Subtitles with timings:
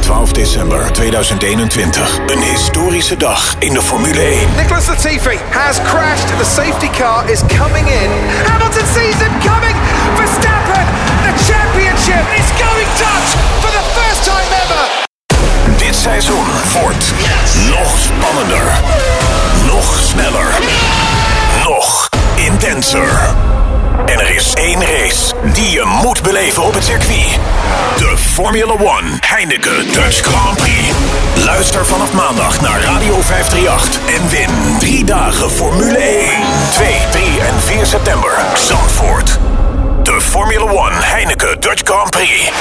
[0.00, 2.18] 12 december 2021.
[2.26, 4.48] Een historische dag in de Formule 1.
[4.56, 6.28] Nicholas Latifi has crashed.
[6.38, 8.10] The safety car is coming in.
[8.46, 9.76] Hamilton sees him coming.
[10.14, 10.86] Verstappen,
[11.26, 14.84] the championship is going Dutch for the first time ever.
[15.76, 16.46] Dit seizoen
[16.82, 17.12] wordt
[17.68, 18.66] nog spannender.
[19.66, 20.58] Nog sneller.
[21.64, 23.34] Nog intenser.
[24.06, 27.38] En er is één race die je moet beleven op het circuit.
[27.96, 30.94] De Formula One Heineken Dutch Grand Prix.
[31.44, 36.24] Luister vanaf maandag naar Radio 538 en win drie dagen Formule 1.
[36.72, 38.38] 2, 3 en 4 september.
[38.54, 39.38] Zandvoort.
[40.02, 42.52] De Formula One Heineken Dutch Grand Prix.